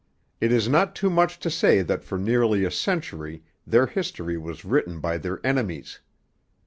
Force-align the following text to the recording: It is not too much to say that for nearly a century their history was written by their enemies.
It 0.39 0.51
is 0.51 0.67
not 0.67 0.95
too 0.95 1.11
much 1.11 1.37
to 1.41 1.51
say 1.51 1.83
that 1.83 2.03
for 2.03 2.17
nearly 2.17 2.65
a 2.65 2.71
century 2.71 3.43
their 3.67 3.85
history 3.85 4.35
was 4.35 4.65
written 4.65 4.99
by 4.99 5.19
their 5.19 5.39
enemies. 5.45 5.99